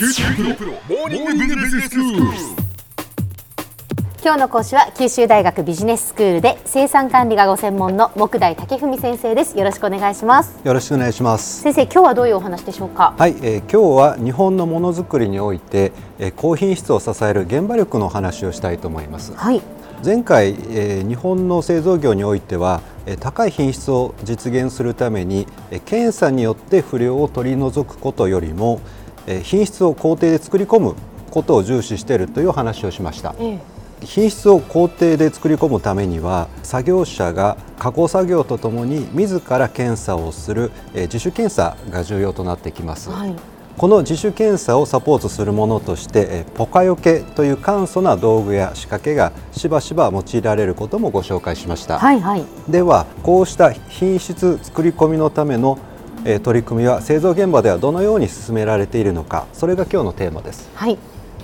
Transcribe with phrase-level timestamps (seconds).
[0.00, 2.22] 九州大学モーニングビジネススクール。
[4.22, 11.60] 今日の講師は九州大学ビジネススクールで生産管理がご専門の木大武文先生ですよろしくお願いしますよろしくお願いします。
[11.60, 13.14] 先生今日はどういうお話でしょうか？
[13.18, 19.34] はい、えー今日は日本のものづくりにおいて、えー高品質を支える現場力のお話をしたいと思います。
[19.36, 19.60] はい
[20.02, 28.99] 前回、えー日本の製造業においては、えー高い品質を実現するために、えー検査によって不良を取り除くことよりも、えー
[29.44, 30.94] 品質を工程で作り込む
[31.30, 33.34] ことを重視しているというお話をしました。
[33.38, 33.58] え
[34.02, 43.34] 品質を工程で作り込むためには作業者が加工作業とともに自ら検査をするえー自主検査が重要となってきます、はい。
[43.76, 52.44] この自主検査をサポートするものとしてえーポカよけという簡素な道具や仕掛けがしばしば用いられることもご紹介しました、はいはい。
[52.68, 55.89] ではこうした品質作り込みのためのえー
[56.42, 59.46] 取り組みは製造現場ではどのように進められているのか。
[59.52, 60.68] それが今日のテーマです。
[60.74, 60.98] はい。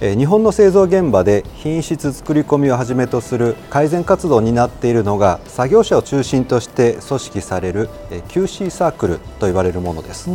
[0.00, 10.30] えー日本の製造現場で品質作り込みをはじめとする改善活動を担っているのが作業者を中心として組織されるえー QC サークルと言われるものです。
[10.30, 10.32] あ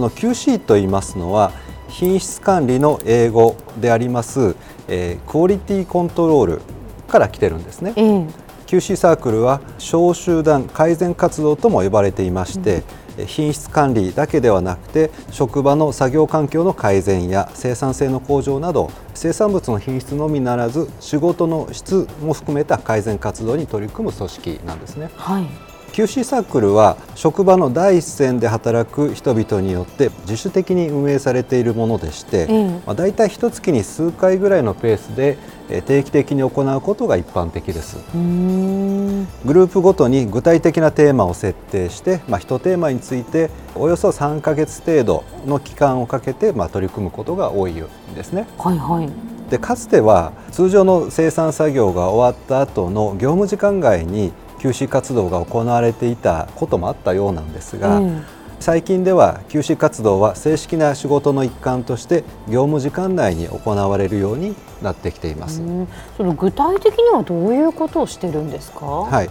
[0.00, 1.52] の QC と言いますのは
[1.88, 4.54] 品質管理の英語であります、
[4.88, 6.60] えークオリティコントロール
[7.08, 7.92] から来てるんですね。
[7.96, 8.26] ええ
[8.72, 12.84] QC サークルは小集団改善活動とも呼ばれていまして、
[13.18, 25.10] え品質管理だけではなくて職場の作業環境の改善や生産性の向上など生産物の品質のみならず仕事の質も含めた改善活動に取り組む組織なんですね。
[25.16, 35.36] はい QC サークルは職場の第一線で働く人々によって自主的に運営されているものでして、ええまあ、大体一月に数回ぐらいのペースで
[35.68, 37.96] えー定期的に行うことが一般的です。
[38.14, 48.46] グループごとに具体的なテーマを設定して、まあ、1テーマについておよそ3ヶ月程度の期間をかけて、まあ、取り組むことが多いんですね。
[48.58, 58.22] はいはいでかつては通常の生産作業が終わった後の業務時間外に QC 活動が行われていたこともあったようなんですが、え
[58.60, 65.60] 最近では QC 活動は正式な仕事の一環として業務時間内に行われるようになってきています。
[65.60, 65.88] えうん。
[66.16, 68.86] その具体的にはどういうことをしてるんですか？
[68.86, 69.30] はい、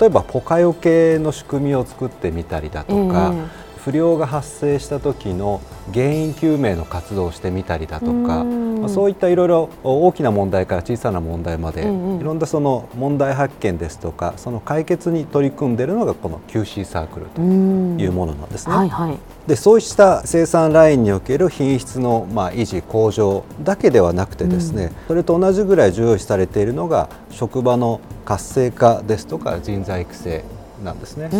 [0.00, 3.66] 例えばポカよけの仕組みを作ってみたりだとか、え。
[3.84, 5.60] 不良が発生した時の
[5.94, 12.20] 原因究明の活動をしてみたりだとか、うんまあそういったいろいろ大きな問題から小さな問題まで、うんうん。
[12.20, 18.00] いろんなその問題発見ですとかその解決に取り組んでいるのがこの QC サークルとうん。
[18.00, 18.74] いうものなんですね。
[18.74, 19.18] はいはい。
[19.46, 30.44] でそうした生産ラインにおける品質のまあ維持向上だけではなくてですね、それと同じぐらい重要視されているのが職場の活性化ですとか人材育成
[30.82, 31.30] なんですね。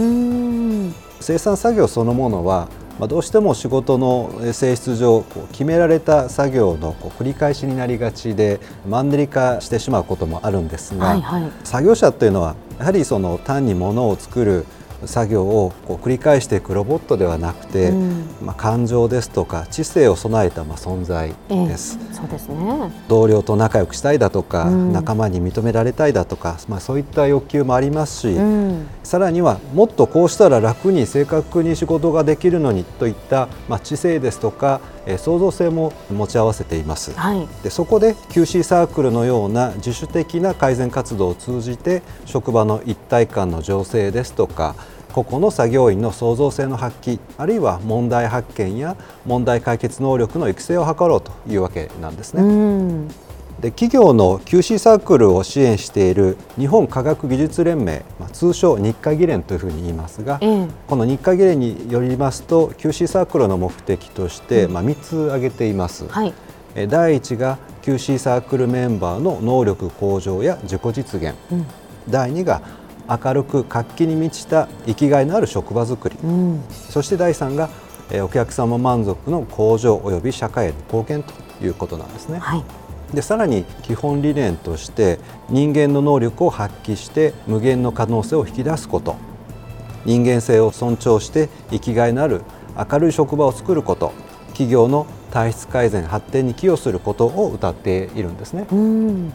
[1.20, 2.68] 生産作業そのものは、
[2.98, 8.58] まあ、どうしても仕事のえー性質上こう決められた作業のこう繰り返しになりがちで
[8.88, 11.50] マンネリ化してしまうこともあるんですが、はいはい。
[11.64, 14.64] 作業者というのはやはりその単に物を作る
[15.04, 18.24] 作業をこう繰り返していくロボットではなくて、うん。
[18.42, 21.98] まあ、感情ですとか知性を備えたまあ存在ええです。
[22.12, 22.90] そうですね。
[23.08, 24.92] 同僚と仲良くしたいだとか、うん。
[24.92, 28.86] 仲間に認められたいだとか、まあ、そういった欲求もありますし、うん。
[29.02, 37.12] さらにはもっとこうしたら楽に正確に仕事ができるのにといった、まあ、知性ですとか、えー創造性も持ち合わせています。
[37.12, 44.74] はいでそこで QC サークルのような自主的な改善活動を通じて職場の一体感の醸成ですとか
[45.12, 53.25] 個々の作業員の創造性の発揮あるいは問題発見や問題解決能力の育成を図ろうというわけなんですね。
[53.58, 60.68] うんで企業の QC サークルを支援している日本科学技術連盟、まあ、通称日科技連というふうに言いますが、ええ。
[60.86, 64.72] この日科技連によりますと QC サークルの目的として、うん。
[64.74, 66.06] まあ、3つ挙げています。
[66.06, 66.34] はい。
[66.74, 71.34] えー第1が QC サークルメンバーの能力向上や自己実現。
[71.50, 71.66] うん。
[72.10, 72.60] 第2が
[73.08, 76.16] 明るく活気に満ちた生きがいのある職場づくり。
[76.22, 76.60] うん。
[76.90, 77.70] そして第3が
[78.10, 81.32] えーお客様満足の向上および社会への貢献と
[81.64, 82.38] いうことなんですね。
[82.38, 85.18] はいでさらに基本理念として
[85.48, 89.16] 人間の能力を発揮して無限の可能性を引き出すこと。
[90.04, 92.42] 人間性を尊重して生きがいのある
[92.90, 94.12] 明るい職場を作ること。
[94.50, 98.66] 企業の体質改善発展に寄与することを謳っているんですね。
[98.72, 99.32] うん。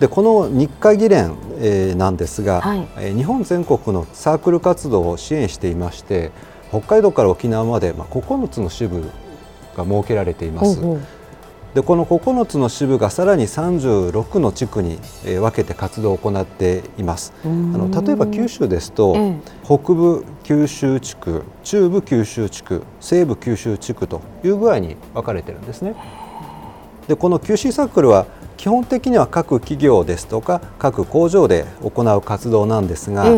[0.00, 2.88] でこの日華議連、えーなんですが、はい。
[2.98, 6.32] えー日本全国のサークル活動を支援していまして
[6.70, 9.02] 北海道から沖縄まで、まあ、9つの支部
[9.76, 10.80] が設けられています。
[10.80, 11.19] ほうほう
[11.74, 17.32] でこの9つの支部がさらに36の地区に分けて活動を行っています。
[17.44, 25.94] あの例えば九州ですと、ええ、北部九州地区中部九州地区西部九州地区という具合に分かれてるんですね。
[27.06, 28.26] でこの QC サークルは
[28.56, 33.30] 基本的には各企業ですとか各工場で行う活動なんですが、え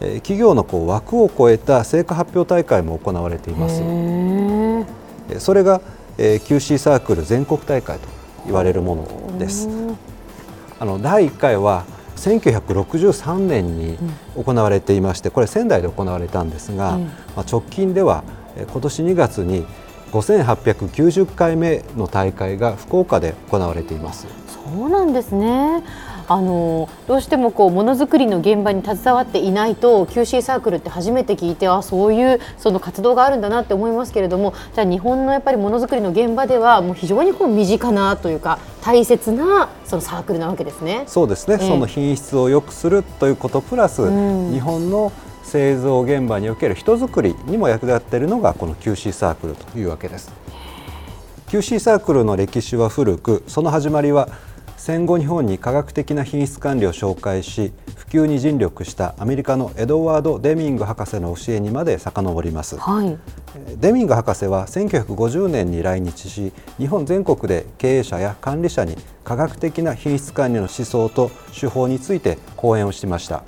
[0.00, 3.82] え、企業のこう枠を超えた成果発表大会も行われています。
[5.40, 5.80] それが
[6.18, 8.08] えー、QC サークル全国大会と
[8.44, 9.68] 言われるものです。
[10.78, 11.84] あの第1回は
[12.16, 13.98] 1963年に
[14.36, 16.98] 行われていましてこれ仙台で行われたんですが、
[17.34, 18.24] まあ、直近では
[18.56, 19.66] 今年2月に
[20.12, 24.26] 5890回目の大会が福岡で行われています。
[24.48, 25.82] そうなんですね
[26.28, 41.04] あのどうしてもこうものづくりの現場に携わっていないと QC サークルって初めて聞いてあそういうその活動があるんだなって思いますけれどもじゃあ日本のやっぱりものづくりの現場ではもう非常にこう身近なというか大切なそのサークルなわけですね。
[41.06, 45.12] そうですね、えー、その品質を良くするということプラス、うん、日本の
[45.42, 50.32] 製造現場における人づくりにも役立っているのがこの QC サークルというわけです。
[51.48, 54.28] QC サークルの歴史は古くその始まりは
[54.86, 63.18] 戦後日本に科学的な品質管理を紹介し普及に尽力したアメリカのエドワード・デミング博士の教えにまで遡ります、はい、
[63.80, 73.42] デミング博士は1950年に来日し日本全国で経営者や管理者に科学的な品質管理の思想と手法について講演をしました。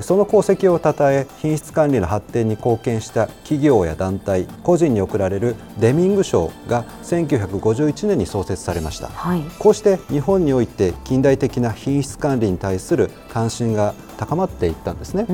[0.00, 15.26] その功績をたたえ品質管理の発展に貢献した企業や団体個人に贈られるデミング賞が1951年に創設されました、はい、こうして日本において近代的な品質管理に対する関心が高まっていったんですね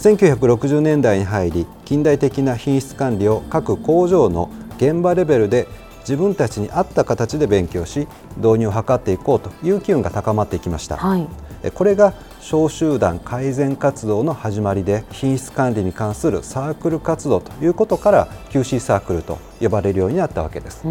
[0.00, 5.68] 1960年代に入り近代的な品質管理を各工場の現場レベルで
[6.00, 8.08] 自分たちに合った形で勉強し
[8.38, 11.28] 導入を図っていこうという機運が高まっていきました、はい、
[11.72, 20.82] これが小集団改善活動の始まりで品質管理に関するサークル活動ということから QC サークルと呼ばれるようになったわけです。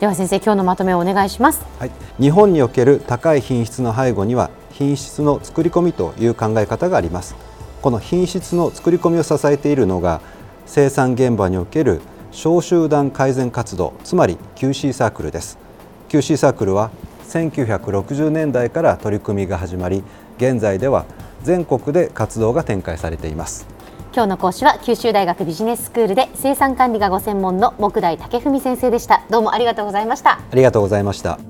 [0.00, 7.36] では先生今日のまとめをお願いします、はい、日本における高い品質の背後には品質の作り込みという考え方があります
[7.82, 10.20] この品質の作り込みを支えているのが
[10.66, 12.00] 生産現場における
[12.30, 15.58] 小集団改善活動つまり QC サークルです
[16.08, 16.90] QC サークルは
[17.30, 20.02] 1960年代から取り組みが始まり
[20.36, 21.06] 現在では
[21.42, 23.66] 全国で活動が展開されています。
[24.12, 29.22] 今日の講師は九州大学ビジネススクールで生産管理がご専門の木大武文先生でした。
[29.30, 30.40] どうもありがとうございました。
[30.50, 31.49] ありがとうございました